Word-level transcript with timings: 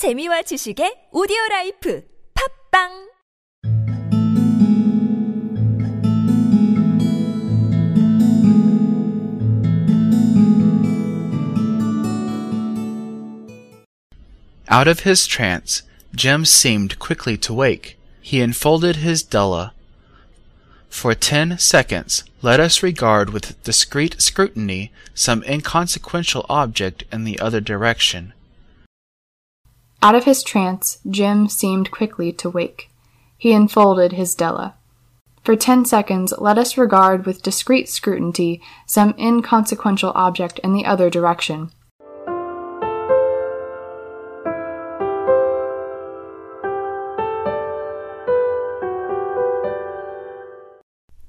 재미와 0.00 0.40
지식의 0.48 1.12
오디오 1.12 1.36
라이프 1.50 2.02
팝빵 2.32 3.10
Out 14.70 14.88
of 14.88 15.00
his 15.00 15.26
trance, 15.26 15.82
Jim 16.16 16.46
seemed 16.46 16.98
quickly 16.98 17.36
to 17.36 17.52
wake. 17.52 17.98
He 18.22 18.40
enfolded 18.40 19.04
his 19.04 19.22
Della 19.22 19.74
For 20.88 21.12
ten 21.12 21.58
seconds, 21.58 22.24
let 22.40 22.58
us 22.58 22.82
regard 22.82 23.34
with 23.34 23.62
discreet 23.62 24.16
scrutiny 24.16 24.92
some 25.12 25.44
inconsequential 25.44 26.46
object 26.48 27.04
in 27.12 27.24
the 27.24 27.38
other 27.38 27.60
direction. 27.60 28.32
Out 30.02 30.14
of 30.14 30.24
his 30.24 30.42
trance, 30.42 30.98
Jim 31.08 31.46
seemed 31.46 31.90
quickly 31.90 32.32
to 32.32 32.48
wake. 32.48 32.88
He 33.36 33.52
enfolded 33.52 34.12
his 34.12 34.34
Della. 34.34 34.74
For 35.44 35.56
ten 35.56 35.84
seconds, 35.84 36.32
let 36.38 36.58
us 36.58 36.78
regard 36.78 37.26
with 37.26 37.42
discreet 37.42 37.88
scrutiny 37.88 38.62
some 38.86 39.14
inconsequential 39.18 40.12
object 40.14 40.58
in 40.60 40.72
the 40.72 40.86
other 40.86 41.10
direction. 41.10 41.70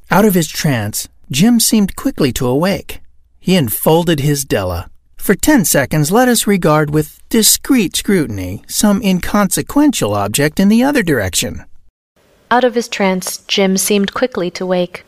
Out 0.09 0.25
of 0.25 0.33
his 0.33 0.47
trance, 0.47 1.07
Jim 1.29 1.59
seemed 1.59 1.95
quickly 1.95 2.33
to 2.33 2.47
awake. 2.47 3.01
He 3.39 3.55
enfolded 3.55 4.19
his 4.19 4.43
Della. 4.43 4.90
For 5.21 5.35
ten 5.35 5.65
seconds, 5.65 6.11
let 6.11 6.27
us 6.27 6.47
regard 6.47 6.89
with 6.89 7.21
discreet 7.29 7.95
scrutiny 7.95 8.63
some 8.67 9.03
inconsequential 9.03 10.15
object 10.15 10.59
in 10.59 10.67
the 10.67 10.81
other 10.81 11.03
direction. 11.03 11.63
Out 12.49 12.63
of 12.63 12.73
his 12.73 12.87
trance, 12.87 13.37
Jim 13.45 13.77
seemed 13.77 14.15
quickly 14.15 14.49
to 14.49 14.65
wake. 14.65 15.05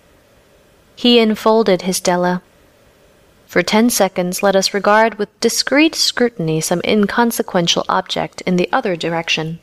He 0.95 1.17
enfolded 1.17 1.81
his 1.81 1.99
Della. 1.99 2.43
For 3.47 3.63
ten 3.63 3.89
seconds, 3.89 4.43
let 4.43 4.55
us 4.55 4.71
regard 4.71 5.17
with 5.17 5.39
discreet 5.39 5.95
scrutiny 5.95 6.61
some 6.61 6.81
inconsequential 6.85 7.83
object 7.89 8.41
in 8.41 8.55
the 8.57 8.71
other 8.71 8.95
direction. 8.95 9.57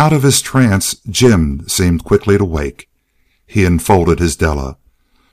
Out 0.00 0.14
of 0.14 0.22
his 0.22 0.40
trance, 0.40 0.94
Jim 1.10 1.68
seemed 1.68 2.04
quickly 2.04 2.38
to 2.38 2.44
wake. 2.46 2.88
He 3.46 3.66
enfolded 3.66 4.18
his 4.18 4.34
Della. 4.34 4.78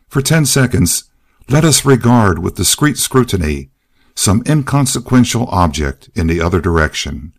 For 0.10 0.22
ten 0.22 0.46
seconds, 0.46 1.06
let 1.48 1.64
us 1.64 1.86
regard 1.86 2.40
with 2.40 2.58
discreet 2.58 2.98
scrutiny 2.98 3.70
some 4.14 4.44
inconsequential 4.46 5.48
object 5.52 6.10
in 6.16 6.28
the 6.28 6.42
other 6.42 6.60
direction. 6.60 7.32